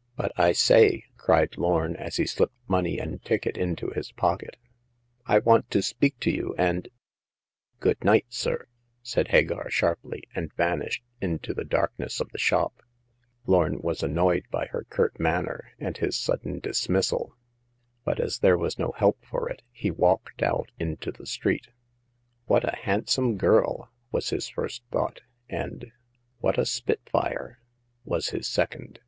"But 0.16 0.32
I 0.36 0.50
say," 0.54 1.04
cried 1.16 1.56
Lorn, 1.56 1.94
as 1.94 2.16
he 2.16 2.26
slipped 2.26 2.56
money 2.66 2.98
and 2.98 3.22
ticket 3.24 3.56
into 3.56 3.90
his 3.90 4.10
pocket, 4.10 4.56
*^ 4.68 5.22
I 5.24 5.38
want 5.38 5.70
to 5.70 5.82
speak 5.82 6.18
to 6.18 6.32
you, 6.32 6.52
and 6.58 6.88
""Good 7.78 8.02
night, 8.02 8.26
sir," 8.28 8.66
said 9.04 9.28
Hagar, 9.28 9.70
sharply, 9.70 10.24
and 10.34 10.52
van 10.54 10.80
ished 10.80 11.02
into 11.20 11.54
the 11.54 11.64
darkness 11.64 12.18
of 12.18 12.28
the 12.32 12.38
shop. 12.38 12.82
Lorn 13.46 13.78
was 13.80 14.02
annoyed 14.02 14.46
by 14.50 14.66
her 14.72 14.84
curt 14.90 15.20
manner 15.20 15.70
and 15.78 15.96
his 15.96 16.16
sudden 16.16 16.58
dismissal; 16.58 17.36
but 18.04 18.18
as 18.18 18.40
there 18.40 18.58
was 18.58 18.80
no 18.80 18.90
help 18.96 19.24
for 19.24 19.48
it, 19.48 19.62
he 19.70 19.92
walked 19.92 20.42
out 20.42 20.72
into 20.80 21.12
the 21.12 21.24
street." 21.24 21.68
What 22.48 22.64
a 22.68 22.74
handsome 22.78 23.36
girl!" 23.36 23.92
was 24.10 24.30
his 24.30 24.48
first 24.48 24.82
thought; 24.90 25.20
and" 25.48 25.92
What 26.40 26.58
a 26.58 26.66
spitfire!" 26.66 27.60
was 28.12 28.30
his 28.30 28.48
second. 28.48 28.98